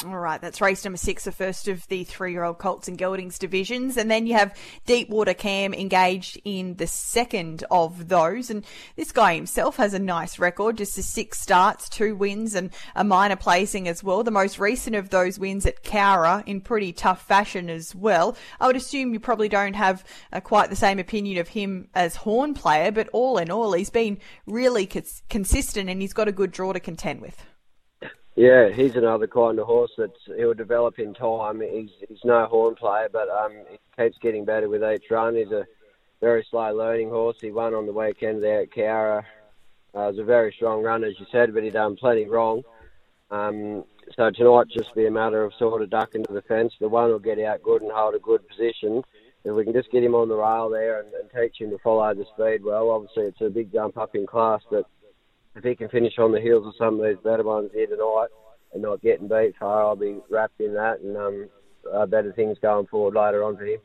All 0.05 0.17
right, 0.17 0.41
that's 0.41 0.61
race 0.61 0.83
number 0.83 0.97
six, 0.97 1.25
the 1.25 1.31
first 1.31 1.67
of 1.67 1.87
the 1.87 2.03
three-year-old 2.03 2.57
colts 2.57 2.87
and 2.87 2.97
geldings 2.97 3.37
divisions, 3.37 3.97
and 3.97 4.09
then 4.09 4.25
you 4.25 4.33
have 4.33 4.55
Deepwater 4.85 5.33
Cam 5.33 5.73
engaged 5.73 6.41
in 6.43 6.75
the 6.75 6.87
second 6.87 7.63
of 7.69 8.07
those. 8.07 8.49
And 8.49 8.65
this 8.95 9.11
guy 9.11 9.35
himself 9.35 9.77
has 9.77 9.93
a 9.93 9.99
nice 9.99 10.39
record, 10.39 10.77
just 10.77 10.93
six 10.93 11.39
starts, 11.39 11.87
two 11.87 12.15
wins, 12.15 12.55
and 12.55 12.71
a 12.95 13.03
minor 13.03 13.35
placing 13.35 13.87
as 13.87 14.03
well. 14.03 14.23
The 14.23 14.31
most 14.31 14.59
recent 14.59 14.95
of 14.95 15.09
those 15.09 15.37
wins 15.37 15.65
at 15.65 15.83
Cowra 15.83 16.43
in 16.47 16.61
pretty 16.61 16.93
tough 16.93 17.27
fashion 17.27 17.69
as 17.69 17.93
well. 17.93 18.35
I 18.59 18.67
would 18.67 18.75
assume 18.75 19.13
you 19.13 19.19
probably 19.19 19.49
don't 19.49 19.75
have 19.75 20.03
uh, 20.33 20.39
quite 20.39 20.69
the 20.69 20.75
same 20.75 20.99
opinion 20.99 21.37
of 21.37 21.49
him 21.49 21.89
as 21.93 22.15
Horn 22.15 22.53
player, 22.53 22.91
but 22.91 23.09
all 23.13 23.37
in 23.37 23.51
all, 23.51 23.73
he's 23.73 23.89
been 23.89 24.19
really 24.47 24.87
cons- 24.87 25.21
consistent 25.29 25.89
and 25.89 26.01
he's 26.01 26.13
got 26.13 26.27
a 26.27 26.31
good 26.31 26.51
draw 26.51 26.73
to 26.73 26.79
contend 26.79 27.21
with. 27.21 27.45
Yeah, 28.35 28.69
he's 28.69 28.95
another 28.95 29.27
kind 29.27 29.59
of 29.59 29.67
horse 29.67 29.91
that 29.97 30.13
he'll 30.37 30.53
develop 30.53 30.99
in 30.99 31.13
time. 31.13 31.61
He's 31.61 31.91
he's 32.07 32.23
no 32.23 32.45
horn 32.45 32.75
player, 32.75 33.09
but 33.11 33.27
um, 33.29 33.51
he 33.69 33.77
keeps 34.01 34.17
getting 34.19 34.45
better 34.45 34.69
with 34.69 34.83
each 34.83 35.11
run. 35.11 35.35
He's 35.35 35.51
a 35.51 35.65
very 36.21 36.45
slow 36.49 36.73
learning 36.73 37.09
horse. 37.09 37.37
He 37.41 37.51
won 37.51 37.73
on 37.73 37.85
the 37.85 37.93
weekend 37.93 38.41
there 38.41 38.61
at 38.61 38.71
Cowra. 38.71 39.23
Uh, 39.93 39.99
it 39.99 40.11
was 40.11 40.19
a 40.19 40.23
very 40.23 40.53
strong 40.53 40.81
run, 40.81 41.03
as 41.03 41.19
you 41.19 41.25
said, 41.31 41.53
but 41.53 41.63
he 41.63 41.69
done 41.69 41.97
plenty 41.97 42.25
wrong. 42.25 42.63
Um, 43.31 43.83
so 44.15 44.29
tonight 44.29 44.67
just 44.69 44.95
be 44.95 45.07
a 45.07 45.11
matter 45.11 45.43
of 45.43 45.53
sort 45.55 45.81
of 45.81 45.89
ducking 45.89 46.23
to 46.25 46.33
the 46.33 46.41
fence. 46.43 46.73
The 46.79 46.87
one 46.87 47.09
will 47.09 47.19
get 47.19 47.39
out 47.39 47.63
good 47.63 47.81
and 47.81 47.91
hold 47.91 48.15
a 48.15 48.19
good 48.19 48.47
position. 48.47 49.03
If 49.43 49.53
we 49.53 49.63
can 49.63 49.73
just 49.73 49.91
get 49.91 50.03
him 50.03 50.15
on 50.15 50.29
the 50.29 50.35
rail 50.35 50.69
there 50.69 51.01
and, 51.01 51.13
and 51.13 51.29
teach 51.31 51.59
him 51.59 51.71
to 51.71 51.77
follow 51.79 52.13
the 52.13 52.25
speed 52.33 52.63
well, 52.63 52.91
obviously 52.91 53.23
it's 53.23 53.41
a 53.41 53.49
big 53.49 53.73
jump 53.73 53.97
up 53.97 54.15
in 54.15 54.25
class, 54.25 54.61
but 54.69 54.85
if 55.55 55.63
he 55.63 55.75
can 55.75 55.89
finish 55.89 56.17
on 56.17 56.31
the 56.31 56.41
heels 56.41 56.65
of 56.65 56.73
some 56.77 56.99
of 56.99 57.05
these 57.05 57.21
better 57.23 57.43
ones 57.43 57.71
here 57.73 57.87
tonight 57.87 58.27
and 58.73 58.81
not 58.81 59.01
getting 59.01 59.27
beat 59.27 59.55
far, 59.59 59.83
I'll 59.83 59.95
be 59.95 60.17
wrapped 60.29 60.59
in 60.59 60.73
that 60.75 60.99
and 61.01 61.17
um, 61.17 61.49
uh, 61.93 62.05
better 62.05 62.31
things 62.31 62.57
going 62.61 62.87
forward 62.87 63.15
later 63.15 63.43
on 63.43 63.57
for 63.57 63.65
him. 63.65 63.79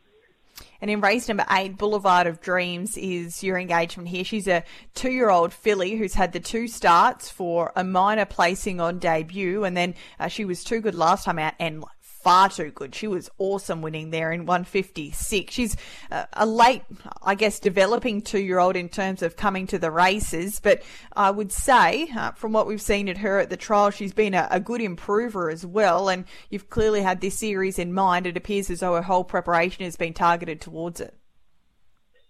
And 0.81 0.91
in 0.91 1.01
race 1.01 1.29
number 1.29 1.45
eight, 1.51 1.77
Boulevard 1.77 2.27
of 2.27 2.41
Dreams 2.41 2.97
is 2.97 3.43
your 3.43 3.59
engagement 3.59 4.09
here. 4.09 4.25
She's 4.25 4.49
a 4.49 4.65
two 4.95 5.11
year 5.11 5.29
old 5.29 5.53
filly 5.53 5.97
who's 5.97 6.15
had 6.15 6.33
the 6.33 6.41
two 6.41 6.69
starts 6.69 7.31
for 7.31 7.73
a 7.77 7.85
minor 7.85 8.25
placing 8.25 8.81
on 8.81 8.99
debut, 8.99 9.65
and 9.65 9.77
then 9.77 9.95
uh, 10.19 10.29
she 10.29 10.45
was 10.45 10.65
too 10.65 10.81
good 10.81 10.95
last 10.95 11.25
time 11.25 11.39
out 11.39 11.55
and 11.59 11.85
far 12.27 12.49
too 12.49 12.73
good. 12.73 12.93
She 12.93 13.07
was 13.07 13.31
awesome 13.39 13.83
winning 13.83 14.11
there 14.11 14.33
in 14.33 14.47
156. 14.47 15.55
She's 15.55 15.77
a 16.11 16.45
late, 16.45 16.83
I 17.23 17.37
guess, 17.37 17.61
developing 17.61 18.21
two 18.21 18.41
year 18.41 18.59
old 18.59 18.75
in 18.75 18.89
terms 18.89 19.23
of 19.23 19.37
coming 19.37 19.69
to 19.69 19.79
the 19.79 19.93
races, 19.93 20.59
but 20.59 20.83
I 21.13 21.31
would 21.31 21.53
say, 21.53 22.09
uh, 22.17 22.33
from 22.33 22.53
what 22.53 22.67
we've 22.67 22.83
seen 22.83 23.09
at 23.09 23.19
her 23.19 23.39
at 23.39 23.49
the 23.49 23.57
trial, 23.57 23.91
she's 23.91 24.13
been 24.13 24.35
a, 24.35 24.49
a, 24.51 24.59
good 24.59 24.81
improver 24.81 25.51
as 25.51 25.65
well. 25.65 26.09
And 26.09 26.25
you've 26.51 26.69
clearly 26.69 27.01
had 27.01 27.21
this 27.21 27.39
series 27.39 27.79
in 27.79 27.95
mind. 27.95 28.27
It 28.27 28.37
appears 28.37 28.71
as 28.71 28.81
though 28.81 28.95
her 28.95 29.03
whole 29.03 29.23
preparation 29.23 29.85
has 29.85 29.95
been 29.95 30.13
targeted 30.13 30.61
towards 30.61 31.01
it. 31.01 31.15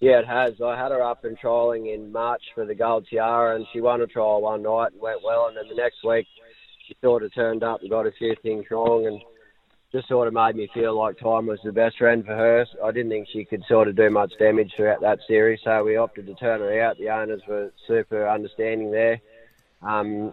Yeah, 0.01 0.19
it 0.19 0.27
has. 0.27 0.61
I 0.63 0.77
had 0.77 0.93
her 0.93 1.03
up 1.03 1.25
and 1.25 1.39
trialling 1.39 1.95
in 1.95 2.13
March 2.13 2.43
for 2.55 2.67
the 2.67 2.75
Gold 2.75 3.07
Tiara, 3.09 3.57
and 3.57 3.67
she 3.73 3.81
won 3.81 4.03
a 4.03 4.07
trial 4.07 4.43
one 4.43 4.63
night 4.63 4.93
and 4.93 5.01
went 5.01 5.25
well. 5.25 5.47
And 5.47 5.57
then 5.57 5.65
the 5.71 5.75
next 5.75 6.05
week, 6.05 6.27
she 6.87 6.95
sort 7.01 7.23
of 7.23 7.35
turned 7.35 7.63
up 7.63 7.81
and 7.81 7.89
got 7.89 8.07
a 8.07 8.13
few 8.13 8.37
things 8.43 8.67
wrong 8.71 9.07
and 9.07 9.23
just 9.93 10.09
sort 10.09 10.29
of 10.29 10.35
made 10.35 10.57
me 10.57 10.69
feel 10.75 10.99
like 10.99 11.19
time 11.19 11.47
was 11.47 11.61
the 11.65 11.73
best 11.73 11.97
friend 11.99 12.25
for 12.25 12.35
her. 12.35 12.67
I 12.85 12.91
didn't 12.91 13.11
think 13.11 13.29
she 13.33 13.45
could 13.45 13.65
sort 13.69 13.89
of 13.89 13.97
do 13.97 14.11
much 14.11 14.33
damage 14.39 14.73
throughout 14.77 15.01
that 15.03 15.21
series, 15.27 15.61
so 15.63 15.85
we 15.85 15.97
opted 15.97 16.27
to 16.27 16.35
turn 16.35 16.61
her 16.61 16.83
out. 16.83 16.99
The 16.99 17.11
owners 17.11 17.43
were 17.47 17.73
super 17.87 18.29
understanding 18.29 18.91
there. 18.91 19.21
Um, 19.83 20.33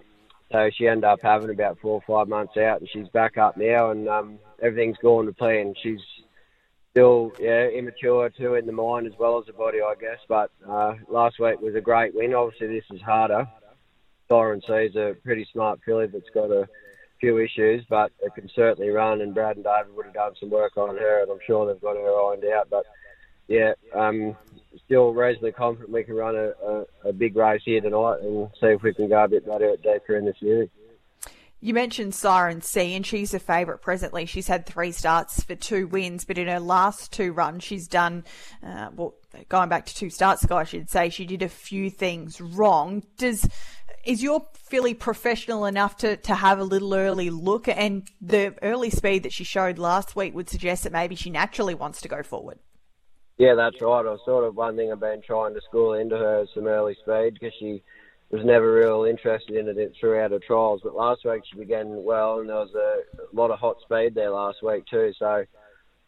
so 0.51 0.69
she 0.75 0.88
ended 0.88 1.05
up 1.05 1.19
having 1.22 1.50
about 1.50 1.79
four 1.79 2.01
or 2.01 2.01
five 2.05 2.27
months 2.27 2.57
out, 2.57 2.79
and 2.79 2.89
she's 2.89 3.07
back 3.10 3.38
up 3.38 3.57
now, 3.57 3.91
and 3.91 4.07
um, 4.07 4.39
everything's 4.62 4.98
gone 4.98 5.25
to 5.25 5.33
plan. 5.33 5.74
She's 5.81 6.01
still 6.91 7.33
yeah 7.39 7.67
immature 7.69 8.29
too 8.29 8.53
in 8.53 8.67
the 8.67 8.72
mind 8.72 9.07
as 9.07 9.13
well 9.17 9.39
as 9.39 9.45
the 9.48 9.53
body, 9.53 9.79
I 9.81 9.95
guess. 10.00 10.19
But 10.27 10.51
uh, 10.67 10.93
last 11.10 11.39
week 11.39 11.60
was 11.60 11.75
a 11.75 11.81
great 11.81 12.13
win. 12.13 12.33
Obviously, 12.33 12.67
this 12.67 12.86
is 12.91 13.01
harder. 13.01 13.48
Siren 14.29 14.62
C's 14.62 14.95
a 14.95 15.15
pretty 15.24 15.48
smart 15.51 15.79
filly 15.86 16.07
that's 16.07 16.29
got 16.33 16.51
a 16.51 16.67
few 17.20 17.38
issues, 17.38 17.86
but 17.89 18.12
it 18.22 18.34
can 18.36 18.50
certainly 18.55 18.89
run. 18.89 19.22
And 19.22 19.34
Brad 19.34 19.55
and 19.55 19.65
David 19.65 19.96
would 19.96 20.05
have 20.05 20.13
done 20.13 20.34
some 20.39 20.50
work 20.50 20.77
on 20.77 20.98
her, 20.98 21.22
and 21.22 21.32
I'm 21.32 21.39
sure 21.46 21.65
they've 21.65 21.82
got 21.82 21.96
her 21.96 22.29
ironed 22.29 22.46
out. 22.46 22.70
But 22.70 22.86
yeah, 23.48 23.74
um, 23.93 24.36
still 24.86 25.13
reasonably 25.13 25.51
confident 25.51 25.91
we 25.91 26.03
can 26.03 26.15
run 26.15 26.36
a, 26.36 26.51
a, 26.65 27.10
a, 27.10 27.13
big 27.13 27.36
race 27.36 27.62
here 27.65 27.82
tonight 27.82 28.20
and 28.22 28.50
see 28.60 28.67
if 28.67 28.82
we 28.82 28.93
can 28.93 29.10
go 29.10 29.24
a 29.24 29.27
bit 29.27 29.46
better 29.46 29.75
deeper 29.84 30.17
in 30.17 30.25
the. 30.25 30.70
You 31.63 31.74
mentioned 31.74 32.13
Siren 32.13 32.62
C, 32.62 32.93
and 32.93 33.05
she's 33.05 33.34
a 33.34 33.39
favourite 33.39 33.82
presently. 33.82 34.25
She's 34.25 34.48
had 34.48 34.65
three 34.65 34.91
starts 34.91 35.43
for 35.43 35.55
two 35.55 35.88
wins, 35.88 36.25
but 36.25 36.38
in 36.38 36.50
her 36.50 36.60
last 36.60 37.13
two 37.13 37.32
runs, 37.32 37.63
she's 37.63 37.88
done, 37.88 38.25
uh, 38.62 38.89
well, 38.93 39.13
going 39.48 39.70
back 39.70 39.86
to 39.86 39.96
two 39.96 40.10
starts 40.10 40.43
ago, 40.43 40.58
I 40.58 40.65
should 40.65 40.89
say, 40.89 41.08
she 41.08 41.25
did 41.25 41.41
a 41.41 41.48
few 41.48 41.89
things 41.89 42.41
wrong. 42.41 43.03
Does 43.17 43.48
is 44.03 44.22
your 44.22 44.48
filly 44.53 44.93
professional 44.93 45.65
enough 45.65 45.98
to, 45.98 46.17
to 46.17 46.36
have 46.36 46.60
a 46.60 46.63
little 46.63 46.93
early 46.93 47.29
look? 47.29 47.67
And 47.67 48.07
the 48.22 48.55
early 48.62 48.89
speed 48.89 49.24
that 49.24 49.33
she 49.33 49.43
showed 49.43 49.77
last 49.77 50.15
week 50.15 50.33
would 50.36 50.50
suggest 50.50 50.83
that 50.83 50.91
maybe 50.91 51.15
she 51.15 51.29
naturally 51.29 51.74
wants 51.74 52.01
to 52.01 52.07
go 52.07 52.24
forward. 52.24 52.60
Yeah, 53.38 53.55
that's 53.55 53.81
right. 53.81 54.05
I 54.05 54.12
was 54.12 54.19
sort 54.25 54.43
of 54.43 54.55
one 54.55 54.75
thing 54.75 54.91
I've 54.91 55.00
been 55.00 55.22
trying 55.25 55.53
to 55.55 55.62
school 55.62 55.93
into 55.93 56.17
her 56.17 56.43
is 56.43 56.50
some 56.53 56.67
early 56.67 56.95
speed 57.01 57.33
because 57.33 57.53
she 57.60 57.81
was 58.29 58.43
never 58.45 58.74
real 58.74 59.05
interested 59.05 59.55
in 59.55 59.67
it 59.77 59.93
throughout 60.00 60.31
her 60.31 60.39
trials. 60.39 60.81
But 60.83 60.95
last 60.95 61.22
week 61.25 61.43
she 61.51 61.57
began 61.57 62.03
well, 62.03 62.39
and 62.39 62.50
there 62.50 62.57
was 62.57 62.74
a 62.75 63.36
lot 63.36 63.51
of 63.51 63.60
hot 63.60 63.77
speed 63.81 64.15
there 64.15 64.31
last 64.31 64.57
week 64.63 64.86
too. 64.89 65.12
So 65.17 65.45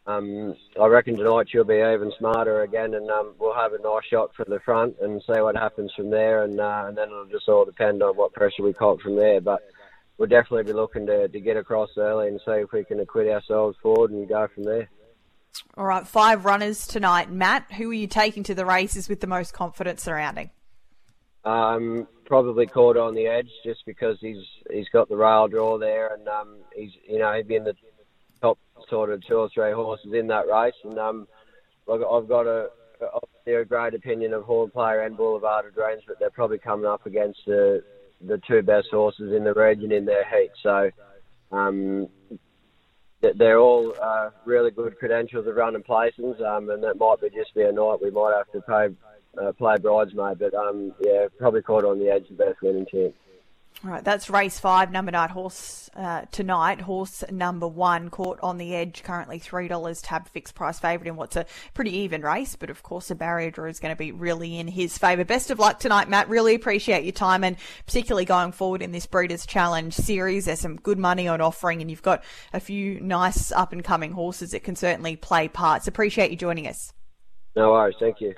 um, 0.06 0.54
I 0.80 0.86
reckon 0.86 1.16
tonight 1.16 1.48
she'll 1.50 1.64
be 1.64 1.74
even 1.74 2.12
smarter 2.18 2.62
again, 2.62 2.94
and 2.94 3.10
um, 3.10 3.34
we'll 3.38 3.54
have 3.54 3.72
a 3.72 3.82
nice 3.82 4.04
shot 4.08 4.30
from 4.36 4.46
the 4.48 4.60
front 4.60 4.96
and 5.00 5.20
see 5.22 5.40
what 5.40 5.56
happens 5.56 5.92
from 5.96 6.10
there, 6.10 6.44
and, 6.44 6.60
uh, 6.60 6.84
and 6.86 6.96
then 6.96 7.08
it'll 7.08 7.26
just 7.26 7.48
all 7.48 7.64
depend 7.64 8.02
on 8.02 8.16
what 8.16 8.32
pressure 8.32 8.62
we 8.62 8.72
caught 8.72 9.00
from 9.00 9.16
there. 9.16 9.40
But 9.40 9.62
we'll 10.16 10.28
definitely 10.28 10.62
be 10.62 10.72
looking 10.72 11.06
to, 11.06 11.26
to 11.26 11.40
get 11.40 11.56
across 11.56 11.90
early 11.96 12.28
and 12.28 12.40
see 12.46 12.52
if 12.52 12.70
we 12.72 12.84
can 12.84 13.00
acquit 13.00 13.28
ourselves 13.28 13.76
forward 13.82 14.12
and 14.12 14.28
go 14.28 14.46
from 14.54 14.62
there. 14.62 14.88
All 15.76 15.86
right, 15.86 16.06
five 16.06 16.44
runners 16.44 16.86
tonight. 16.86 17.30
Matt, 17.30 17.72
who 17.72 17.90
are 17.90 17.94
you 17.94 18.06
taking 18.06 18.44
to 18.44 18.54
the 18.54 18.64
races 18.64 19.08
with 19.08 19.20
the 19.20 19.26
most 19.26 19.52
confidence 19.54 20.04
surrounding? 20.04 20.50
Um, 21.44 22.06
probably 22.26 22.66
caught 22.66 22.96
on 22.96 23.14
the 23.14 23.26
edge 23.26 23.48
just 23.64 23.84
because 23.86 24.18
he's 24.20 24.44
he's 24.70 24.88
got 24.92 25.08
the 25.08 25.16
rail 25.16 25.48
draw 25.48 25.78
there, 25.78 26.14
and 26.14 26.28
um, 26.28 26.58
he's 26.74 26.90
you 27.08 27.18
know 27.18 27.32
he'd 27.32 27.48
be 27.48 27.56
in 27.56 27.64
the 27.64 27.74
top 28.40 28.58
sort 28.88 29.10
of 29.10 29.24
two 29.26 29.36
or 29.36 29.48
three 29.48 29.72
horses 29.72 30.12
in 30.12 30.26
that 30.28 30.46
race. 30.48 30.74
And 30.84 30.98
um, 30.98 31.28
I've 31.90 32.28
got 32.28 32.46
a, 32.46 32.70
a 33.46 33.64
great 33.64 33.94
opinion 33.94 34.32
of 34.32 34.44
Horn 34.44 34.70
Player 34.70 35.02
and 35.02 35.16
Boulevard 35.16 35.66
of 35.66 35.74
Dreams, 35.74 36.02
but 36.06 36.18
they're 36.18 36.30
probably 36.30 36.58
coming 36.58 36.86
up 36.86 37.06
against 37.06 37.40
the 37.46 37.82
the 38.22 38.40
two 38.48 38.62
best 38.62 38.88
horses 38.90 39.34
in 39.34 39.44
the 39.44 39.52
region 39.52 39.92
in 39.92 40.06
their 40.06 40.24
heat. 40.24 40.50
So 40.62 40.90
um, 41.52 42.08
they're 43.20 43.58
all 43.58 43.94
uh, 44.00 44.30
really 44.44 44.70
good 44.70 44.98
credentials 44.98 45.46
of 45.46 45.56
running 45.56 45.82
places, 45.82 46.40
um, 46.40 46.70
and 46.70 46.82
that 46.82 46.98
might 46.98 47.20
be 47.20 47.28
just 47.30 47.54
be 47.54 47.62
a 47.62 47.72
night 47.72 47.98
we 48.02 48.10
might 48.10 48.34
have 48.36 48.50
to 48.52 48.60
pay, 48.62 49.42
uh, 49.42 49.52
play 49.52 49.76
bridesmaid. 49.78 50.38
But 50.38 50.54
um, 50.54 50.94
yeah, 51.00 51.26
probably 51.38 51.62
caught 51.62 51.84
on 51.84 51.98
the 51.98 52.10
edge 52.10 52.28
of 52.30 52.38
best 52.38 52.60
winning 52.62 52.86
chance. 52.90 53.14
All 53.84 53.90
right, 53.90 54.02
that's 54.02 54.30
race 54.30 54.58
five, 54.58 54.90
number 54.90 55.12
nine 55.12 55.28
horse 55.28 55.90
uh, 55.94 56.22
tonight. 56.32 56.80
Horse 56.80 57.22
number 57.30 57.68
one 57.68 58.08
caught 58.08 58.40
on 58.42 58.56
the 58.56 58.74
edge, 58.74 59.02
currently 59.02 59.38
three 59.38 59.68
dollars 59.68 60.00
tab 60.00 60.26
fixed 60.28 60.54
price 60.54 60.80
favourite 60.80 61.06
in 61.06 61.14
what's 61.14 61.36
a 61.36 61.44
pretty 61.74 61.94
even 61.98 62.22
race, 62.22 62.56
but 62.56 62.70
of 62.70 62.82
course 62.82 63.08
the 63.08 63.14
barrier 63.14 63.50
draw 63.50 63.66
is 63.66 63.78
going 63.78 63.94
to 63.94 63.98
be 63.98 64.12
really 64.12 64.58
in 64.58 64.66
his 64.66 64.96
favour. 64.96 65.24
Best 65.24 65.50
of 65.50 65.58
luck 65.58 65.78
tonight, 65.78 66.08
Matt. 66.08 66.28
Really 66.30 66.54
appreciate 66.54 67.04
your 67.04 67.12
time 67.12 67.44
and 67.44 67.56
particularly 67.84 68.24
going 68.24 68.52
forward 68.52 68.80
in 68.80 68.92
this 68.92 69.06
Breeders' 69.06 69.46
Challenge 69.46 69.94
series. 69.94 70.46
There's 70.46 70.60
some 70.60 70.76
good 70.76 70.98
money 70.98 71.28
on 71.28 71.42
offering, 71.42 71.82
and 71.82 71.90
you've 71.90 72.02
got 72.02 72.24
a 72.54 72.60
few 72.60 72.98
nice 73.00 73.52
up 73.52 73.72
and 73.72 73.84
coming 73.84 74.12
horses 74.12 74.52
that 74.52 74.64
can 74.64 74.74
certainly 74.74 75.16
play 75.16 75.48
parts. 75.48 75.86
Appreciate 75.86 76.30
you 76.30 76.36
joining 76.36 76.66
us. 76.66 76.94
No 77.54 77.72
worries, 77.72 77.96
thank 78.00 78.20
you. 78.22 78.34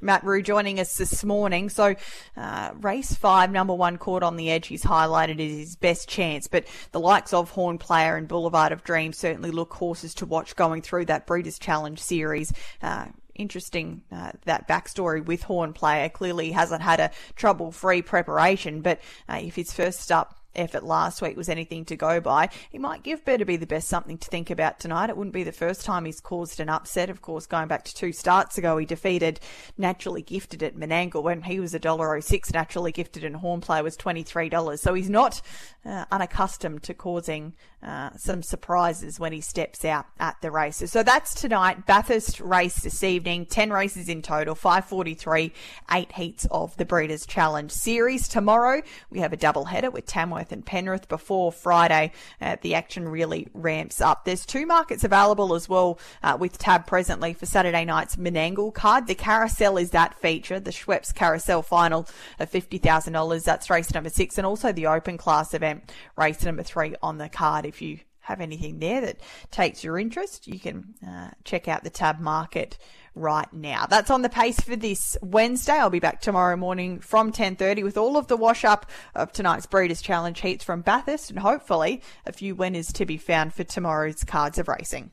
Matt 0.00 0.24
Rue 0.24 0.42
joining 0.42 0.80
us 0.80 0.96
this 0.96 1.24
morning. 1.24 1.68
So, 1.68 1.94
uh, 2.36 2.70
race 2.80 3.14
five, 3.14 3.50
number 3.50 3.74
one, 3.74 3.96
caught 3.98 4.22
on 4.22 4.36
the 4.36 4.50
edge. 4.50 4.66
He's 4.66 4.84
highlighted 4.84 5.40
as 5.40 5.58
his 5.58 5.76
best 5.76 6.08
chance, 6.08 6.46
but 6.46 6.64
the 6.92 7.00
likes 7.00 7.32
of 7.32 7.50
Horn 7.50 7.78
Player 7.78 8.16
and 8.16 8.28
Boulevard 8.28 8.72
of 8.72 8.84
Dreams 8.84 9.18
certainly 9.18 9.50
look 9.50 9.72
horses 9.74 10.14
to 10.14 10.26
watch 10.26 10.56
going 10.56 10.82
through 10.82 11.06
that 11.06 11.26
Breeders' 11.26 11.58
Challenge 11.58 11.98
series. 11.98 12.52
Uh, 12.82 13.06
interesting 13.34 14.02
uh, 14.10 14.32
that 14.44 14.66
backstory 14.66 15.24
with 15.24 15.42
Horn 15.42 15.72
Player. 15.72 16.08
Clearly 16.08 16.52
hasn't 16.52 16.82
had 16.82 17.00
a 17.00 17.10
trouble-free 17.34 18.02
preparation, 18.02 18.80
but 18.80 19.00
uh, 19.28 19.40
if 19.42 19.56
his 19.56 19.72
first 19.72 20.10
up 20.10 20.38
effort 20.56 20.84
last 20.84 21.22
week 21.22 21.36
was 21.36 21.48
anything 21.48 21.84
to 21.86 21.96
go 21.96 22.20
by, 22.20 22.48
he 22.70 22.78
might 22.78 23.02
give 23.02 23.24
Better 23.24 23.44
Be 23.44 23.56
the 23.56 23.66
Best 23.66 23.88
something 23.88 24.18
to 24.18 24.28
think 24.28 24.50
about 24.50 24.78
tonight. 24.78 25.10
It 25.10 25.16
wouldn't 25.16 25.34
be 25.34 25.44
the 25.44 25.52
first 25.52 25.84
time 25.84 26.04
he's 26.04 26.20
caused 26.20 26.60
an 26.60 26.68
upset. 26.68 27.10
Of 27.10 27.22
course, 27.22 27.46
going 27.46 27.68
back 27.68 27.84
to 27.84 27.94
two 27.94 28.12
starts 28.12 28.58
ago, 28.58 28.76
he 28.78 28.86
defeated 28.86 29.40
Naturally 29.78 30.22
Gifted 30.22 30.62
at 30.62 30.76
Menangle 30.76 31.22
when 31.22 31.42
he 31.42 31.60
was 31.60 31.74
$1.06. 31.74 32.54
Naturally 32.54 32.92
Gifted 32.92 33.24
and 33.24 33.36
Horn 33.36 33.60
Player 33.60 33.82
was 33.82 33.96
$23. 33.96 34.78
So 34.78 34.94
he's 34.94 35.10
not 35.10 35.40
uh, 35.84 36.04
unaccustomed 36.10 36.82
to 36.84 36.94
causing 36.94 37.54
uh, 37.82 38.10
some 38.16 38.42
surprises 38.42 39.20
when 39.20 39.32
he 39.32 39.40
steps 39.40 39.84
out 39.84 40.06
at 40.18 40.40
the 40.40 40.50
races. 40.50 40.90
So 40.90 41.02
that's 41.02 41.34
tonight. 41.34 41.86
Bathurst 41.86 42.40
race 42.40 42.82
this 42.82 43.04
evening. 43.04 43.46
10 43.46 43.70
races 43.70 44.08
in 44.08 44.22
total, 44.22 44.54
543, 44.54 45.52
eight 45.92 46.12
heats 46.12 46.46
of 46.50 46.76
the 46.76 46.84
Breeders' 46.84 47.26
Challenge 47.26 47.70
series. 47.70 48.28
Tomorrow 48.28 48.82
we 49.10 49.20
have 49.20 49.32
a 49.32 49.36
double 49.36 49.66
header 49.66 49.90
with 49.90 50.06
Tamworth 50.06 50.45
Tamworth 50.46 50.52
and 50.52 50.64
Penrith 50.64 51.08
before 51.08 51.52
Friday. 51.52 52.12
Uh, 52.40 52.56
the 52.60 52.74
action 52.74 53.08
really 53.08 53.48
ramps 53.54 54.00
up. 54.00 54.24
There's 54.24 54.46
two 54.46 54.66
markets 54.66 55.04
available 55.04 55.54
as 55.54 55.68
well 55.68 55.98
uh, 56.22 56.36
with 56.38 56.58
tab 56.58 56.86
presently 56.86 57.34
for 57.34 57.46
Saturday 57.46 57.84
night's 57.84 58.16
Menangle 58.16 58.72
card. 58.72 59.06
The 59.06 59.14
carousel 59.14 59.78
is 59.78 59.90
that 59.90 60.18
feature, 60.20 60.60
the 60.60 60.70
Schweppes 60.70 61.14
Carousel 61.14 61.62
final 61.62 62.06
of 62.38 62.50
$50,000. 62.50 63.44
That's 63.44 63.70
race 63.70 63.92
number 63.92 64.10
six 64.10 64.38
and 64.38 64.46
also 64.46 64.72
the 64.72 64.86
open 64.86 65.18
class 65.18 65.54
event, 65.54 65.92
race 66.16 66.44
number 66.44 66.62
three 66.62 66.94
on 67.02 67.18
the 67.18 67.28
card. 67.28 67.66
If 67.66 67.82
you 67.82 68.00
have 68.20 68.40
anything 68.40 68.78
there 68.80 69.00
that 69.00 69.20
takes 69.50 69.84
your 69.84 69.98
interest, 69.98 70.46
you 70.46 70.58
can 70.58 70.94
uh, 71.06 71.30
check 71.44 71.68
out 71.68 71.84
the 71.84 71.90
tab 71.90 72.18
market 72.18 72.76
right 73.16 73.52
now. 73.52 73.86
That's 73.86 74.10
on 74.10 74.22
the 74.22 74.28
pace 74.28 74.60
for 74.60 74.76
this 74.76 75.16
Wednesday. 75.22 75.72
I'll 75.72 75.90
be 75.90 75.98
back 75.98 76.20
tomorrow 76.20 76.56
morning 76.56 77.00
from 77.00 77.32
10:30 77.32 77.82
with 77.82 77.96
all 77.96 78.16
of 78.16 78.28
the 78.28 78.36
wash 78.36 78.64
up 78.64 78.86
of 79.14 79.32
tonight's 79.32 79.66
Breeders' 79.66 80.02
Challenge 80.02 80.38
heats 80.40 80.62
from 80.62 80.82
Bathurst 80.82 81.30
and 81.30 81.38
hopefully 81.40 82.02
a 82.26 82.32
few 82.32 82.54
winners 82.54 82.92
to 82.92 83.06
be 83.06 83.16
found 83.16 83.54
for 83.54 83.64
tomorrow's 83.64 84.22
cards 84.22 84.58
of 84.58 84.68
racing. 84.68 85.10